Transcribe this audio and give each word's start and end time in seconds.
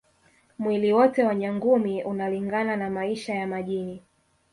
Mwili 0.59 0.93
wote 0.93 1.23
wa 1.23 1.35
Nyangumi 1.35 2.03
unalingana 2.03 2.75
na 2.77 2.89
maisha 2.89 3.33
ya 3.35 3.47
majini 3.47 4.01